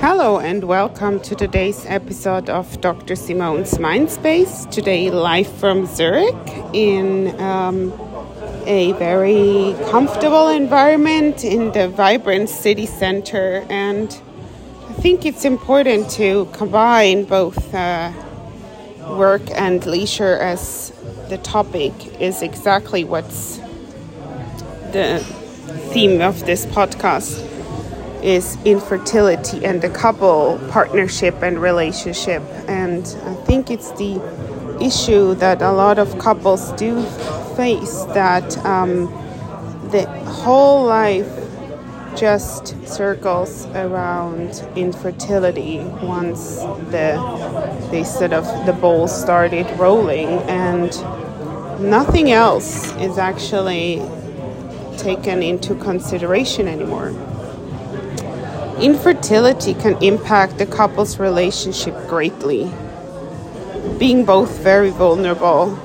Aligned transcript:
Hello 0.00 0.38
and 0.38 0.62
welcome 0.62 1.18
to 1.22 1.34
today's 1.34 1.84
episode 1.86 2.48
of 2.48 2.80
Dr. 2.80 3.16
Simone's 3.16 3.78
Mindspace. 3.78 4.70
Today, 4.70 5.10
live 5.10 5.48
from 5.54 5.86
Zurich 5.86 6.36
in 6.72 7.38
um, 7.40 7.92
a 8.64 8.92
very 8.92 9.74
comfortable 9.90 10.50
environment 10.50 11.42
in 11.42 11.72
the 11.72 11.88
vibrant 11.88 12.48
city 12.48 12.86
center. 12.86 13.66
And 13.68 14.08
I 14.88 14.92
think 14.92 15.26
it's 15.26 15.44
important 15.44 16.10
to 16.10 16.44
combine 16.52 17.24
both 17.24 17.74
uh, 17.74 18.12
work 19.08 19.50
and 19.50 19.84
leisure 19.84 20.36
as 20.36 20.92
the 21.28 21.38
topic 21.38 21.92
is 22.20 22.40
exactly 22.40 23.02
what's 23.02 23.56
the 24.92 25.18
theme 25.92 26.20
of 26.20 26.46
this 26.46 26.66
podcast 26.66 27.47
is 28.22 28.56
infertility 28.64 29.64
and 29.64 29.82
the 29.82 29.90
couple 29.90 30.58
partnership 30.70 31.42
and 31.42 31.60
relationship 31.60 32.42
and 32.68 33.16
i 33.24 33.34
think 33.44 33.70
it's 33.70 33.92
the 33.92 34.20
issue 34.80 35.34
that 35.34 35.60
a 35.62 35.72
lot 35.72 35.98
of 35.98 36.18
couples 36.18 36.72
do 36.72 37.02
face 37.56 38.04
that 38.14 38.56
um, 38.64 39.06
the 39.90 40.06
whole 40.24 40.84
life 40.86 41.28
just 42.16 42.76
circles 42.86 43.66
around 43.66 44.66
infertility 44.76 45.78
once 46.02 46.56
the 46.90 47.88
they 47.90 48.02
sort 48.02 48.32
of 48.32 48.44
the 48.66 48.72
ball 48.72 49.06
started 49.06 49.66
rolling 49.78 50.28
and 50.48 50.90
nothing 51.80 52.32
else 52.32 52.92
is 52.96 53.18
actually 53.18 54.02
taken 54.96 55.42
into 55.42 55.74
consideration 55.76 56.66
anymore. 56.66 57.10
Infertility 58.80 59.74
can 59.74 60.00
impact 60.00 60.58
the 60.58 60.66
couple's 60.66 61.18
relationship 61.18 61.94
greatly, 62.06 62.70
being 63.98 64.24
both 64.24 64.56
very 64.60 64.90
vulnerable 64.90 65.76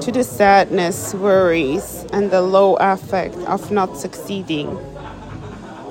to 0.00 0.10
the 0.10 0.24
sadness, 0.24 1.14
worries, 1.14 2.04
and 2.12 2.32
the 2.32 2.42
low 2.42 2.74
affect 2.80 3.36
of 3.46 3.70
not 3.70 3.96
succeeding 3.96 4.76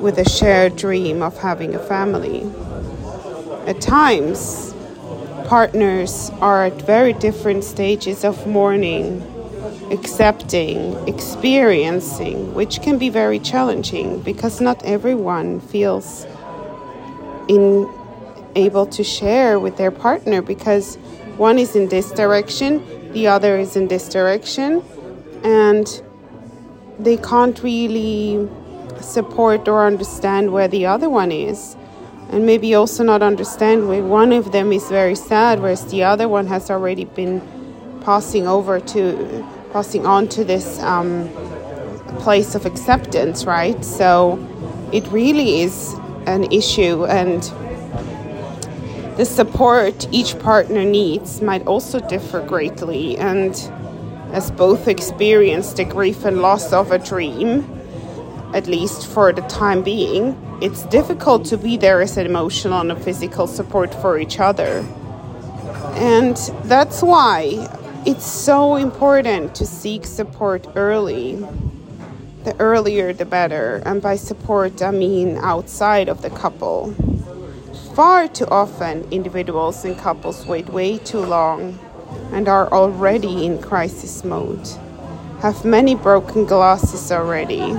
with 0.02 0.18
a 0.18 0.30
shared 0.30 0.76
dream 0.76 1.22
of 1.22 1.38
having 1.38 1.74
a 1.74 1.80
family. 1.80 2.42
At 3.66 3.80
times, 3.80 4.74
partners 5.46 6.32
are 6.42 6.66
at 6.66 6.82
very 6.82 7.14
different 7.14 7.64
stages 7.64 8.26
of 8.26 8.46
mourning 8.46 9.26
accepting, 9.92 10.96
experiencing, 11.08 12.54
which 12.54 12.82
can 12.82 12.98
be 12.98 13.10
very 13.10 13.40
challenging 13.40 14.22
because 14.22 14.62
not 14.62 14.84
everyone 14.86 15.60
feels 15.60 16.26
in 17.48 17.90
able 18.56 18.86
to 18.86 19.04
share 19.04 19.60
with 19.60 19.78
their 19.78 19.92
partner 19.92 20.42
because 20.42 20.96
one 21.38 21.58
is 21.58 21.76
in 21.76 21.88
this 21.90 22.12
direction, 22.12 22.84
the 23.14 23.28
other 23.28 23.58
is 23.58 23.76
in 23.76 23.88
this 23.88 24.10
direction, 24.10 24.84
and 25.44 26.04
they 27.00 27.18
can't 27.18 27.64
really 27.64 28.48
support 29.00 29.68
or 29.68 29.86
understand 29.86 30.52
where 30.52 30.68
the 30.68 30.86
other 30.86 31.10
one 31.10 31.32
is. 31.32 31.76
And 32.30 32.46
maybe 32.46 32.76
also 32.76 33.04
not 33.04 33.22
understand 33.22 33.90
why 33.90 34.00
one 34.00 34.32
of 34.32 34.52
them 34.52 34.72
is 34.72 34.88
very 34.88 35.16
sad, 35.16 35.60
whereas 35.60 35.86
the 35.88 36.04
other 36.04 36.30
one 36.30 36.48
has 36.48 36.70
already 36.70 37.06
been 37.06 37.42
passing 38.02 38.48
over 38.48 38.80
to 38.80 39.46
passing 39.74 40.06
on 40.06 40.28
to 40.28 40.44
this 40.44 40.80
um, 40.82 41.30
place 42.20 42.56
of 42.56 42.66
acceptance, 42.66 43.46
right? 43.46 43.84
So 43.84 44.38
it 44.92 45.08
really 45.08 45.62
is 45.62 45.96
an 46.28 46.52
issue, 46.52 47.06
and 47.06 47.42
the 49.18 49.26
support 49.26 50.08
each 50.12 50.38
partner 50.40 50.84
needs 50.84 51.42
might 51.42 51.68
also 51.68 52.00
differ 52.00 52.42
greatly. 52.42 53.18
And 53.18 53.54
as 54.32 54.50
both 54.52 54.88
experience 54.88 55.74
the 55.74 55.84
grief 55.84 56.24
and 56.26 56.42
loss 56.42 56.72
of 56.72 56.92
a 56.92 56.98
dream, 56.98 57.66
at 58.54 58.68
least 58.68 59.08
for 59.08 59.32
the 59.34 59.42
time 59.44 59.84
being, 59.84 60.38
it's 60.62 60.84
difficult 60.86 61.46
to 61.46 61.58
be 61.58 61.78
there 61.78 62.02
as 62.02 62.18
an 62.18 62.26
emotional 62.26 62.80
and 62.82 62.92
a 62.92 62.96
physical 62.96 63.48
support 63.48 63.94
for 63.96 64.18
each 64.20 64.40
other. 64.40 64.86
And 65.96 66.38
that's 66.64 67.02
why 67.02 67.68
it's 68.06 68.26
so 68.26 68.76
important 68.76 69.56
to 69.56 69.66
seek 69.66 70.06
support 70.06 70.68
early. 70.76 71.44
The 72.44 72.56
earlier, 72.60 73.14
the 73.14 73.26
better. 73.26 73.84
And 73.86 74.02
by 74.02 74.16
support, 74.16 74.82
I 74.82 74.90
mean 74.92 75.38
outside 75.38 76.10
of 76.10 76.24
the 76.24 76.32
couple. 76.32 76.94
Far 77.94 78.28
too 78.28 78.48
often, 78.48 79.08
individuals 79.12 79.86
and 79.86 79.98
couples 79.98 80.48
wait 80.48 80.70
way 80.70 80.98
too 80.98 81.20
long 81.20 81.78
and 82.32 82.48
are 82.48 82.72
already 82.72 83.46
in 83.46 83.62
crisis 83.62 84.24
mode, 84.24 84.68
have 85.42 85.64
many 85.66 85.94
broken 85.94 86.46
glasses 86.46 87.12
already 87.12 87.74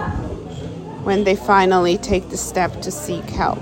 when 1.03 1.25
they 1.25 1.35
finally 1.35 1.99
take 1.99 2.29
the 2.29 2.37
step 2.37 2.81
to 2.83 2.91
seek 2.91 3.25
help. 3.31 3.59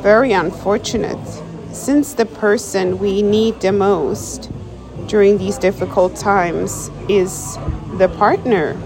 Very 0.00 0.32
unfortunate, 0.32 1.42
since 1.72 2.14
the 2.14 2.26
person 2.26 2.98
we 2.98 3.20
need 3.20 3.60
the 3.60 3.72
most 3.72 4.50
during 5.08 5.38
these 5.38 5.58
difficult 5.58 6.16
times 6.16 6.90
is 7.08 7.56
the 7.98 8.08
partner. 8.16 8.76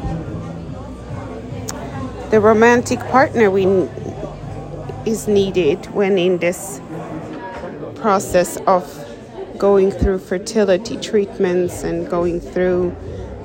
The 2.30 2.40
romantic 2.40 3.00
partner 3.00 3.50
we 3.50 3.64
is 5.06 5.26
needed 5.26 5.86
when 5.94 6.18
in 6.18 6.36
this 6.36 6.78
process 7.94 8.58
of 8.66 8.84
going 9.56 9.90
through 9.90 10.18
fertility 10.18 10.98
treatments 10.98 11.84
and 11.84 12.06
going 12.06 12.40
through 12.40 12.94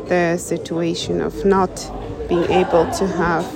the 0.07 0.35
situation 0.38 1.21
of 1.21 1.45
not 1.45 1.89
being 2.27 2.44
able 2.51 2.91
to 2.91 3.07
have 3.07 3.49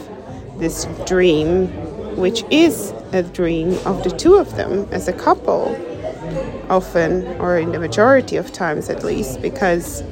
this 0.59 0.87
dream, 1.05 1.67
which 2.15 2.45
is 2.49 2.93
a 3.11 3.21
dream 3.21 3.77
of 3.85 4.05
the 4.05 4.09
two 4.09 4.35
of 4.35 4.55
them 4.55 4.87
as 4.91 5.09
a 5.09 5.13
couple 5.13 5.75
often, 6.69 7.27
or 7.41 7.57
in 7.57 7.73
the 7.73 7.79
majority 7.79 8.37
of 8.37 8.53
times 8.53 8.89
at 8.89 9.03
least, 9.03 9.41
because 9.41 10.03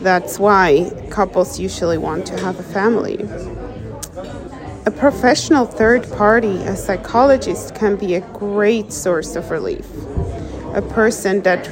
that's 0.00 0.40
why 0.40 0.90
couples 1.10 1.60
usually 1.60 1.98
want 1.98 2.26
to 2.26 2.36
have 2.40 2.58
a 2.58 2.64
family. 2.64 3.16
A 4.86 4.90
professional 4.90 5.66
third 5.66 6.10
party, 6.12 6.56
a 6.62 6.76
psychologist, 6.76 7.74
can 7.74 7.96
be 7.96 8.14
a 8.14 8.20
great 8.32 8.92
source 8.92 9.36
of 9.36 9.50
relief. 9.50 9.86
A 10.74 10.82
person 10.82 11.42
that 11.42 11.68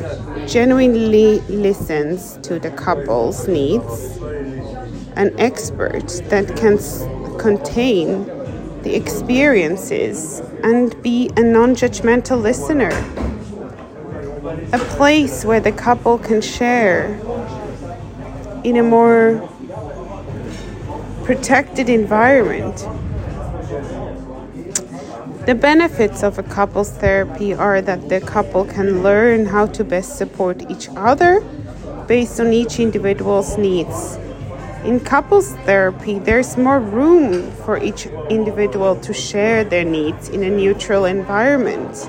genuinely 0.48 1.41
listens 1.48 2.38
to 2.42 2.58
the 2.58 2.70
couple's 2.70 3.48
needs, 3.48 4.19
an 5.16 5.34
expert 5.38 6.08
that 6.26 6.56
can 6.56 6.78
contain 7.38 8.24
the 8.82 8.94
experiences 8.94 10.40
and 10.62 11.00
be 11.02 11.30
a 11.36 11.42
non 11.42 11.75
judgmental 11.75 12.40
listener 12.40 12.92
a 14.72 14.78
place 14.78 15.44
where 15.44 15.60
the 15.60 15.72
couple 15.72 16.19
can 16.19 16.40
share 16.40 17.06
in 18.64 18.76
a 18.76 18.82
more 18.82 19.48
protected 21.28 21.91
environment. 21.91 22.89
The 25.44 25.55
benefits 25.55 26.22
of 26.22 26.39
a 26.39 26.43
couples 26.43 26.91
therapy 26.91 27.53
are 27.53 27.83
that 27.83 28.09
the 28.09 28.22
couple 28.22 28.65
can 28.65 29.03
learn 29.03 29.44
how 29.44 29.67
to 29.67 29.84
best 29.84 30.17
support 30.17 30.71
each 30.71 30.88
other 30.97 31.43
based 32.06 32.41
on 32.41 32.55
each 32.55 32.81
individual's 32.81 33.59
needs. 33.59 34.17
In 34.84 35.00
couples 35.00 35.53
therapy, 35.67 36.19
there's 36.19 36.56
more 36.56 36.81
room 36.81 37.53
for 37.67 37.77
each 37.77 38.06
individual 38.31 38.97
to 38.97 39.12
share 39.12 39.65
their 39.65 39.84
needs 39.84 40.31
in 40.31 40.43
a 40.43 40.49
neutral 40.49 41.05
environment. 41.05 42.08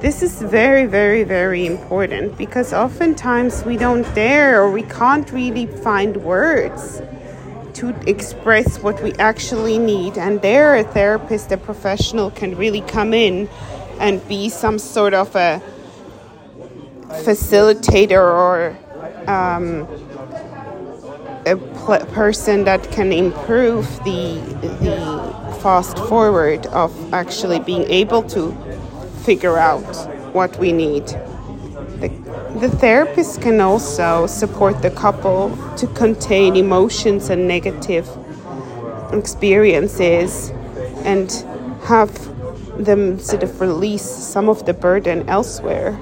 This 0.00 0.20
is 0.20 0.42
very, 0.42 0.86
very, 0.86 1.22
very 1.22 1.64
important 1.64 2.36
because 2.36 2.72
oftentimes 2.72 3.64
we 3.64 3.76
don't 3.76 4.02
dare 4.16 4.60
or 4.60 4.72
we 4.72 4.82
can't 4.82 5.30
really 5.30 5.66
find 5.66 6.16
words 6.16 7.00
to 7.74 7.88
express 8.08 8.78
what 8.78 9.02
we 9.02 9.12
actually 9.14 9.78
need. 9.78 10.18
And 10.18 10.40
there, 10.42 10.74
a 10.74 10.84
therapist, 10.84 11.52
a 11.52 11.56
professional 11.56 12.30
can 12.30 12.56
really 12.56 12.80
come 12.82 13.14
in 13.14 13.48
and 14.00 14.26
be 14.28 14.48
some 14.48 14.78
sort 14.78 15.14
of 15.14 15.34
a 15.36 15.62
facilitator 17.24 18.22
or 18.22 18.76
um, 19.30 19.86
a 21.46 21.56
pl- 21.56 22.06
person 22.06 22.64
that 22.64 22.90
can 22.90 23.12
improve 23.12 23.86
the 24.04 24.40
the 24.80 25.22
fast 25.60 25.98
forward 25.98 26.66
of 26.66 26.92
actually 27.14 27.60
being 27.60 27.84
able 27.84 28.22
to 28.22 28.52
figure 29.24 29.58
out 29.58 29.84
what 30.32 30.58
we 30.58 30.72
need. 30.72 31.04
The, 32.52 32.68
the 32.68 32.76
therapist 32.76 33.40
can 33.40 33.60
also 33.60 34.26
support 34.26 34.82
the 34.82 34.90
couple 34.90 35.56
to 35.76 35.86
contain 35.88 36.56
emotions 36.56 37.30
and 37.30 37.48
negative 37.48 38.08
experiences 39.12 40.50
and 41.04 41.30
have 41.84 42.12
them 42.84 43.18
sort 43.18 43.42
of 43.42 43.60
release 43.60 44.02
some 44.02 44.48
of 44.48 44.66
the 44.66 44.74
burden 44.74 45.28
elsewhere 45.28 45.92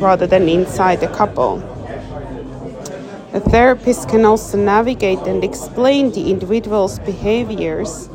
rather 0.00 0.26
than 0.26 0.48
inside 0.48 1.00
the 1.00 1.08
couple. 1.08 1.58
A 3.32 3.40
therapist 3.40 4.08
can 4.08 4.24
also 4.24 4.58
navigate 4.58 5.20
and 5.20 5.42
explain 5.42 6.12
the 6.12 6.30
individual's 6.30 6.98
behaviors 6.98 8.08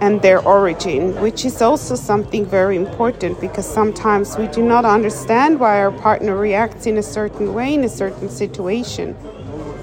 and 0.00 0.20
their 0.22 0.40
origin, 0.42 1.18
which 1.20 1.44
is 1.44 1.62
also 1.62 1.94
something 1.94 2.44
very 2.44 2.76
important 2.76 3.40
because 3.40 3.66
sometimes 3.66 4.36
we 4.36 4.46
do 4.48 4.62
not 4.62 4.84
understand 4.84 5.58
why 5.58 5.80
our 5.80 5.90
partner 5.90 6.36
reacts 6.36 6.86
in 6.86 6.98
a 6.98 7.02
certain 7.02 7.54
way 7.54 7.74
in 7.74 7.84
a 7.84 7.88
certain 7.88 8.28
situation. 8.28 9.16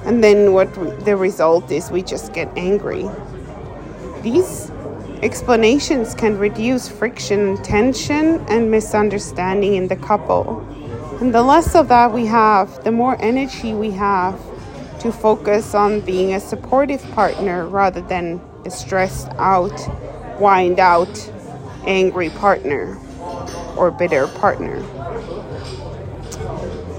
And 0.06 0.24
then 0.24 0.54
what 0.54 0.74
the 1.06 1.16
result 1.16 1.72
is, 1.72 1.90
we 1.90 2.02
just 2.02 2.34
get 2.34 2.50
angry. 2.58 3.10
These 4.22 4.72
explanations 5.22 6.14
can 6.14 6.38
reduce 6.38 6.90
friction, 6.90 7.58
tension, 7.64 8.44
and 8.50 8.70
misunderstanding 8.70 9.76
in 9.76 9.88
the 9.88 9.96
couple. 9.96 10.60
And 11.22 11.34
the 11.34 11.42
less 11.42 11.76
of 11.76 11.88
that 11.88 12.12
we 12.12 12.26
have, 12.26 12.84
the 12.84 12.92
more 12.92 13.16
energy 13.22 13.74
we 13.74 13.92
have 13.92 14.38
to 15.00 15.12
focus 15.12 15.74
on 15.74 16.02
being 16.02 16.34
a 16.34 16.40
supportive 16.40 17.02
partner 17.12 17.66
rather 17.66 18.02
than 18.02 18.42
stressed 18.70 19.30
out, 19.38 19.74
wind 20.40 20.80
out, 20.80 21.32
angry 21.86 22.30
partner 22.30 22.98
or 23.78 23.92
bitter 23.92 24.28
partner. 24.28 24.82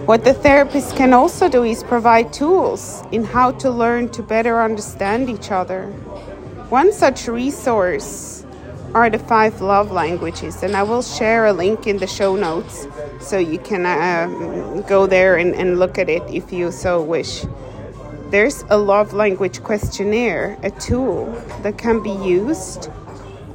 What 0.06 0.24
the 0.24 0.34
therapist 0.34 0.96
can 0.96 1.14
also 1.14 1.48
do 1.48 1.64
is 1.64 1.82
provide 1.82 2.32
tools 2.32 3.02
in 3.10 3.24
how 3.24 3.52
to 3.52 3.70
learn 3.70 4.10
to 4.10 4.22
better 4.22 4.60
understand 4.60 5.30
each 5.30 5.50
other. 5.50 5.86
One 6.68 6.92
such 6.92 7.26
resource 7.26 8.44
are 8.94 9.10
the 9.10 9.18
five 9.18 9.60
love 9.60 9.90
languages, 9.90 10.62
and 10.62 10.76
I 10.76 10.82
will 10.82 11.02
share 11.02 11.46
a 11.46 11.52
link 11.52 11.86
in 11.86 11.96
the 11.96 12.06
show 12.06 12.36
notes 12.36 12.86
so 13.20 13.38
you 13.38 13.58
can 13.58 13.86
uh, 13.86 14.82
go 14.86 15.06
there 15.06 15.36
and, 15.36 15.54
and 15.54 15.78
look 15.78 15.98
at 15.98 16.08
it 16.08 16.22
if 16.28 16.52
you 16.52 16.70
so 16.70 17.02
wish. 17.02 17.44
There's 18.30 18.64
a 18.70 18.78
love 18.78 19.12
language 19.12 19.62
questionnaire, 19.62 20.58
a 20.62 20.70
tool 20.70 21.26
that 21.62 21.78
can 21.78 22.02
be 22.02 22.10
used 22.10 22.88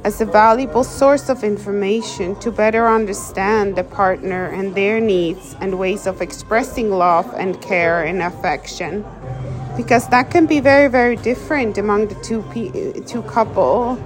as 0.04 0.20
a 0.20 0.24
valuable 0.24 0.84
source 0.84 1.28
of 1.28 1.44
information 1.44 2.34
to 2.40 2.50
better 2.50 2.88
understand 2.88 3.76
the 3.76 3.84
partner 3.84 4.46
and 4.46 4.74
their 4.74 5.00
needs 5.00 5.54
and 5.60 5.78
ways 5.78 6.06
of 6.06 6.22
expressing 6.22 6.90
love 6.90 7.30
and 7.34 7.60
care 7.60 8.04
and 8.04 8.22
affection. 8.22 9.04
Because 9.76 10.08
that 10.08 10.30
can 10.30 10.46
be 10.46 10.60
very, 10.60 10.88
very 10.88 11.16
different 11.16 11.76
among 11.76 12.08
the 12.08 12.14
two, 12.16 12.42
pe- 12.50 13.00
two 13.00 13.22
couples, 13.22 13.98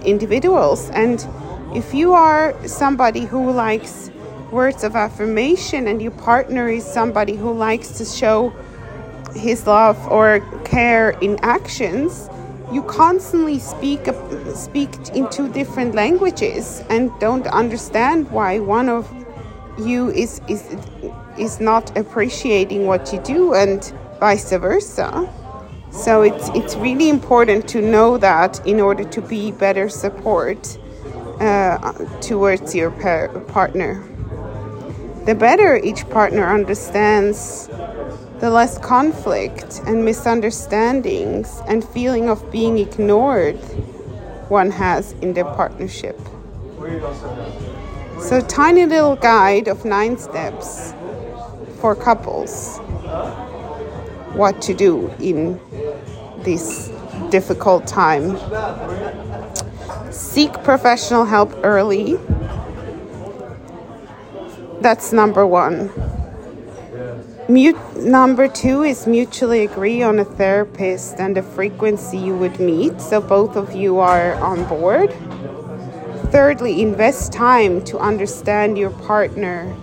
individuals. 0.00 0.88
And 0.90 1.26
if 1.74 1.92
you 1.92 2.14
are 2.14 2.54
somebody 2.66 3.26
who 3.26 3.50
likes 3.50 4.10
words 4.50 4.84
of 4.84 4.96
affirmation 4.96 5.88
and 5.88 6.00
your 6.00 6.12
partner 6.12 6.68
is 6.68 6.84
somebody 6.84 7.34
who 7.34 7.52
likes 7.52 7.98
to 7.98 8.04
show 8.04 8.52
his 9.34 9.66
love 9.66 9.98
or 10.08 10.40
care 10.64 11.10
in 11.20 11.38
actions, 11.42 12.28
you 12.72 12.82
constantly 12.84 13.58
speak 13.58 14.08
speak 14.54 14.90
in 15.14 15.28
two 15.30 15.48
different 15.52 15.94
languages 15.94 16.82
and 16.88 17.10
don't 17.20 17.46
understand 17.48 18.30
why 18.30 18.58
one 18.58 18.88
of 18.88 19.08
you 19.78 20.10
is 20.10 20.40
is 20.48 20.76
is 21.38 21.60
not 21.60 21.96
appreciating 21.96 22.86
what 22.86 23.12
you 23.12 23.20
do 23.20 23.54
and 23.54 23.92
vice 24.20 24.50
versa. 24.52 25.28
So 25.90 26.22
it's 26.22 26.48
it's 26.54 26.74
really 26.76 27.08
important 27.08 27.68
to 27.68 27.80
know 27.80 28.18
that 28.18 28.64
in 28.66 28.80
order 28.80 29.04
to 29.04 29.20
be 29.20 29.52
better 29.52 29.88
support 29.88 30.78
uh, 31.40 31.92
towards 32.20 32.74
your 32.74 32.90
par- 32.90 33.28
partner. 33.48 34.02
The 35.26 35.34
better 35.34 35.76
each 35.76 36.08
partner 36.10 36.46
understands 36.46 37.68
the 38.44 38.50
less 38.50 38.76
conflict 38.76 39.80
and 39.86 40.04
misunderstandings 40.04 41.62
and 41.66 41.82
feeling 41.82 42.28
of 42.28 42.52
being 42.52 42.76
ignored 42.76 43.56
one 44.50 44.70
has 44.70 45.12
in 45.22 45.32
their 45.32 45.46
partnership. 45.46 46.20
So, 48.20 48.42
tiny 48.42 48.84
little 48.84 49.16
guide 49.16 49.66
of 49.66 49.86
nine 49.86 50.18
steps 50.18 50.92
for 51.80 51.94
couples 51.94 52.76
what 54.34 54.60
to 54.60 54.74
do 54.74 55.10
in 55.20 55.58
this 56.42 56.92
difficult 57.30 57.86
time. 57.86 58.36
Seek 60.12 60.52
professional 60.64 61.24
help 61.24 61.50
early. 61.64 62.18
That's 64.82 65.14
number 65.14 65.46
one. 65.46 65.88
Mute, 67.46 67.76
number 67.98 68.48
two 68.48 68.82
is 68.84 69.06
mutually 69.06 69.66
agree 69.66 70.02
on 70.02 70.18
a 70.18 70.24
therapist 70.24 71.20
and 71.20 71.36
the 71.36 71.42
frequency 71.42 72.16
you 72.16 72.34
would 72.34 72.58
meet, 72.58 72.98
so 73.02 73.20
both 73.20 73.54
of 73.54 73.74
you 73.74 73.98
are 73.98 74.34
on 74.36 74.64
board. 74.64 75.12
Thirdly, 76.32 76.80
invest 76.80 77.34
time 77.34 77.84
to 77.84 77.98
understand 77.98 78.78
your 78.78 78.88
partner 78.88 79.76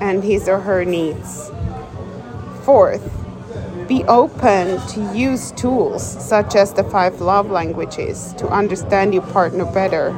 and 0.00 0.24
his 0.24 0.48
or 0.48 0.60
her 0.60 0.82
needs. 0.86 1.50
Fourth, 2.62 3.04
be 3.86 4.02
open 4.04 4.80
to 4.88 5.14
use 5.14 5.52
tools 5.52 6.02
such 6.02 6.56
as 6.56 6.72
the 6.72 6.84
five 6.84 7.20
love 7.20 7.50
languages 7.50 8.32
to 8.38 8.48
understand 8.48 9.12
your 9.12 9.26
partner 9.26 9.66
better. 9.66 10.16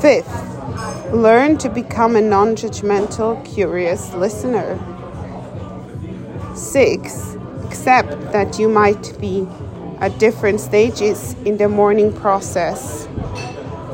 Fifth, 0.00 0.32
learn 1.12 1.58
to 1.58 1.68
become 1.68 2.14
a 2.14 2.20
non 2.20 2.54
judgmental, 2.54 3.44
curious 3.44 4.14
listener. 4.14 4.78
Six, 6.60 7.36
except 7.66 8.32
that 8.32 8.58
you 8.58 8.68
might 8.68 9.18
be 9.18 9.48
at 9.98 10.18
different 10.18 10.60
stages 10.60 11.34
in 11.46 11.56
the 11.56 11.68
mourning 11.68 12.12
process. 12.12 13.08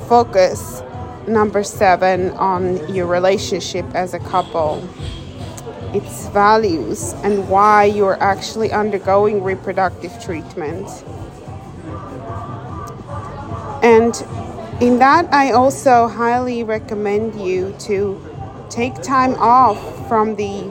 Focus, 0.09 0.83
number 1.29 1.63
seven, 1.63 2.31
on 2.33 2.93
your 2.93 3.07
relationship 3.07 3.87
as 3.95 4.15
a 4.15 4.19
couple, 4.19 4.87
its 5.95 6.27
values, 6.29 7.15
and 7.23 7.49
why 7.49 7.85
you're 7.85 8.21
actually 8.21 8.73
undergoing 8.73 9.43
reproductive 9.45 10.13
treatment. 10.23 10.89
And 13.83 14.13
in 14.81 14.99
that, 14.99 15.33
I 15.33 15.53
also 15.53 16.09
highly 16.09 16.65
recommend 16.65 17.41
you 17.41 17.75
to 17.81 18.21
take 18.69 19.01
time 19.03 19.35
off 19.37 19.79
from 20.09 20.35
the 20.35 20.69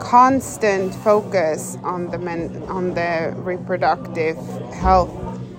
constant 0.00 0.94
focus 0.94 1.76
on 1.82 2.10
the 2.10 2.18
men 2.18 2.62
on 2.68 2.94
the 2.94 3.34
reproductive 3.38 4.36
health 4.72 5.10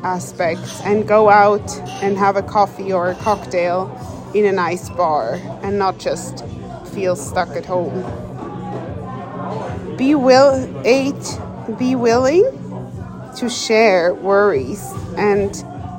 aspects 0.04 0.82
and 0.82 1.08
go 1.08 1.30
out 1.30 1.78
and 2.04 2.18
have 2.18 2.36
a 2.36 2.44
coffee 2.44 2.94
or 2.94 3.10
a 3.10 3.16
cocktail 3.16 3.90
in 4.34 4.46
a 4.46 4.52
nice 4.52 4.90
bar 4.90 5.40
and 5.64 5.80
not 5.80 5.98
just 5.98 6.46
feel 6.94 7.16
stuck 7.16 7.50
at 7.50 7.66
home. 7.66 8.04
Be 9.98 10.14
will 10.16 10.86
eight 10.86 11.40
be 11.78 11.96
willing 11.96 12.44
to 13.38 13.50
share 13.50 14.14
worries 14.14 14.92
and 15.18 15.52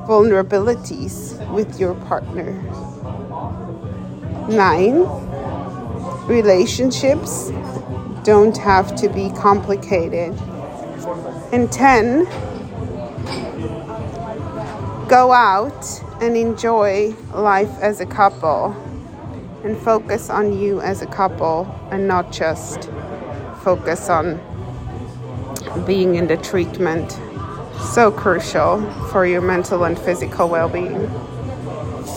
vulnerabilities 0.07 1.35
with 1.53 1.81
your 1.81 1.95
partner. 1.95 2.53
9 4.49 5.07
relationships 6.29 7.51
don't 8.27 8.57
have 8.57 8.97
to 8.97 9.09
be 9.09 9.31
complicated. 9.31 10.37
And 11.53 11.71
10, 11.71 12.25
go 15.09 15.31
out 15.31 16.03
and 16.21 16.37
enjoy 16.37 17.15
life 17.33 17.71
as 17.81 18.01
a 18.01 18.07
couple 18.07 18.73
and 19.63 19.79
focus 19.79 20.29
on 20.29 20.59
you 20.59 20.81
as 20.81 21.03
a 21.03 21.07
couple 21.07 21.73
and 21.93 22.09
not 22.09 22.33
just 22.33 22.91
focus 23.63 24.09
on 24.09 24.41
being 25.87 26.17
in 26.17 26.27
the 26.27 26.37
treatment. 26.37 27.13
So 27.93 28.11
crucial 28.11 28.83
for 29.13 29.25
your 29.25 29.41
mental 29.41 29.85
and 29.85 29.97
physical 29.97 30.49
well 30.49 30.69
being. 30.69 31.09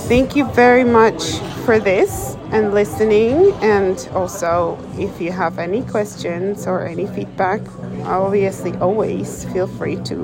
Thank 0.09 0.35
you 0.35 0.45
very 0.53 0.83
much 0.83 1.37
for 1.65 1.77
this 1.77 2.35
and 2.51 2.73
listening. 2.73 3.53
And 3.61 4.09
also, 4.15 4.75
if 4.97 5.21
you 5.21 5.31
have 5.31 5.59
any 5.59 5.83
questions 5.83 6.65
or 6.65 6.83
any 6.87 7.05
feedback, 7.05 7.61
obviously, 8.05 8.75
always 8.77 9.45
feel 9.53 9.67
free 9.67 9.97
to 10.05 10.15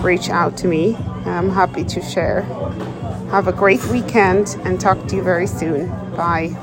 reach 0.00 0.30
out 0.30 0.56
to 0.56 0.66
me. 0.66 0.96
I'm 1.26 1.50
happy 1.50 1.84
to 1.84 2.00
share. 2.00 2.40
Have 3.30 3.48
a 3.48 3.52
great 3.52 3.84
weekend 3.88 4.56
and 4.64 4.80
talk 4.80 5.06
to 5.08 5.16
you 5.16 5.22
very 5.22 5.46
soon. 5.46 5.88
Bye. 6.16 6.56